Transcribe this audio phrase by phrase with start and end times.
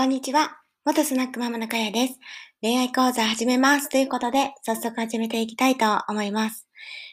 [0.00, 0.56] こんにちは。
[0.86, 2.18] 元スナックママのかやです。
[2.62, 3.90] 恋愛講座始めます。
[3.90, 6.66] ということで、早速始めていきたいと思います。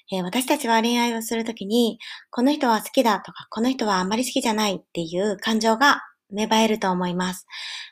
[0.09, 7.45] えー、私たちは恋愛をするときに、この人は好きだとか、この人はあんまり好きじゃないっていう感情が芽生えると思います。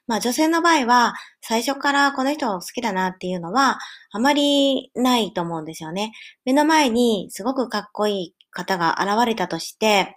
[0.07, 3.79] まあ女性の場合は、最初からこの人を好きだなっていうのは、
[4.11, 6.13] あまりないと思うんですよね。
[6.45, 10.15] 目の前にすごくかっこいい方が現れたとして、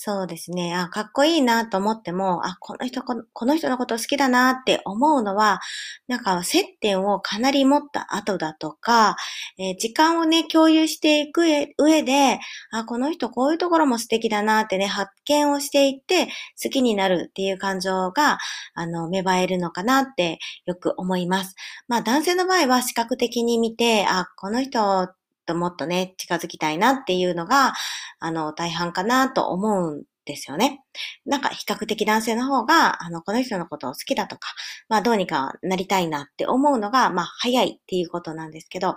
[0.00, 0.76] そうですね。
[0.76, 5.58] あ、かっこいいなと思っても、あ、この人この、この人のこと好きだなって思うのは、
[6.06, 9.16] なんか接点をかなり持った後だとか、
[9.58, 11.42] えー、時間をね、共有していく
[11.78, 12.38] 上で、
[12.70, 16.28] あ、この人こういうところも素敵だなってね、発見をしていって
[16.62, 18.38] 好きになるっていう感情が、
[18.74, 21.56] あの、芽生えるのかなってよく思います。
[21.88, 25.08] まあ男性の場合は視覚的に見て、あ、この人
[25.48, 27.72] ともっとね、近づきたいなっていうのが、
[28.20, 30.80] あの、大半かなと思うんですよね。
[31.26, 34.48] なんか比較的男性の方が、あの、この人のことを好きだとか、
[34.88, 38.94] まあどうにかなりたいなって思うのが、まあ早いっていうことなんですけど、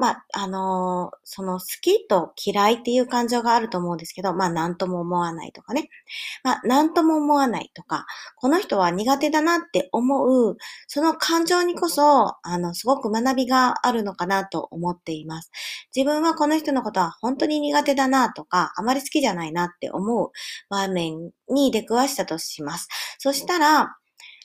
[0.00, 5.90] まあ、あのー、その好きと嫌いっていう感情があると思うんですけど、まあ、なんとも思わないとかね。
[6.42, 8.06] まあ、なんとも思わないとか、
[8.36, 10.56] この人は苦手だなって思う、
[10.86, 15.50] その感情にこそ、あの、すごく学びがあるのかなと思っています。
[15.94, 20.30] 自分はこの人のことは本当に苦手だなとか、あまり好きじゃないなって思う
[20.70, 22.88] 場面に出くわしたとします。
[23.18, 23.96] そしたら、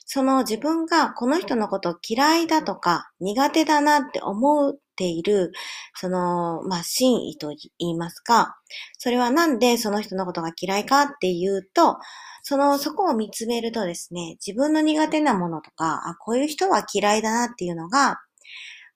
[0.06, 5.52] その自分がこの人のこと嫌いだとか苦手だなって思うている、
[5.94, 8.58] その、まあ、真意と言いますか、
[8.98, 11.98] それはなんでその人のことが嫌いかっていうと、
[12.42, 18.18] その、そこを見つめるとですね、自分の苦手なものとか、あ、こういう人は嫌いだなっていうのが、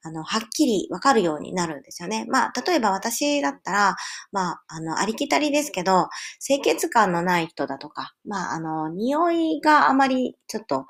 [0.03, 2.25] あの、はっきりわかるようになるんですよね。
[2.29, 3.97] まあ、例えば私だったら、
[4.33, 6.09] まあ、あの、ありきたりですけど、
[6.45, 10.87] 清潔感のない人だとか、まあ、あの、匂いがあまりちょっと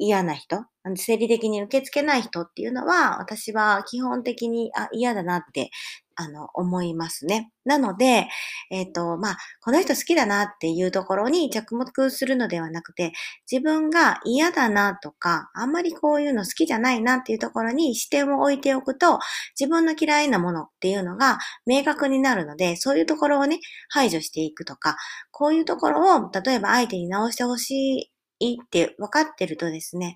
[0.00, 0.64] 嫌な人、
[0.96, 5.70] 生理的に受け付けない人っていうのは、私は基本的に、あ、嫌だなって、
[6.16, 7.50] あの、思いますね。
[7.64, 8.26] なので、
[8.70, 13.12] えっ、ー、と、まあ、この人好きだなっていうところに着目するのではなくて、
[13.50, 19.18] 自分が嫌だなとか、あんまりこういうの好きじゃないなっていうところに視点を置いておくと、
[19.58, 23.60] 自分の嫌いなものっていうのが明確になるので、そういうところをね、
[23.90, 24.96] 排除していくとか、
[25.30, 30.14] こういうところを、例えば相手に直してほしいいいって分かってるとですね、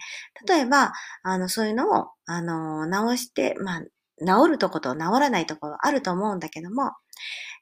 [0.48, 0.92] 例えば、
[1.22, 3.82] あの、そういうのを、あの、直して、まあ、
[4.20, 6.92] 治るとこと治らないところあると思うんだけども、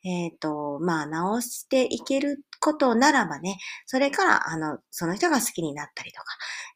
[0.04, 6.26] えっ、ー、と、まあ、直していけることならばね、それから、あの、その人が好きになったりとか、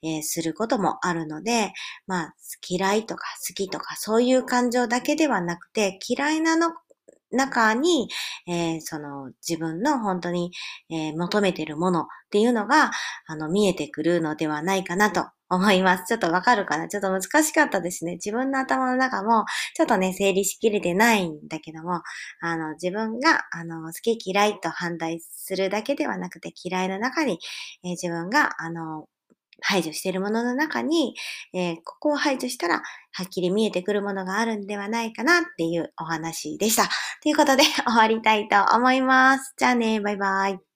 [0.02, 1.72] えー、することもあるので、
[2.06, 2.34] まあ、
[2.68, 6.72] 嫌いとか好きとか、そういう感情だけではなくて、嫌いなの
[7.30, 8.08] 中に、
[8.46, 10.52] えー、その自分の本当に、
[10.90, 12.90] えー、求めてるものっていうのが、
[13.26, 16.04] あの、見えてくるのではないかなと思います。
[16.06, 16.88] ちょっとわかるかな？
[16.88, 18.14] ちょっと難しかったですね。
[18.14, 19.44] 自分の頭の中も、
[19.74, 22.02] ちょっとね、整理しきれてないんだけども、
[22.40, 27.38] あの、自分が、あの、好き嫌いと判断するだけではなくて、嫌いの中に、
[27.84, 29.06] えー、自分が、あの、
[29.60, 31.14] 排除しているものの中に、
[31.54, 36.84] えー、ここを排除したら、はっきり見えてくるものがあるんではないかなっていうお話でした。
[37.22, 39.54] ということで終わりたいと思います。
[39.56, 40.75] じゃあね、バイバイ。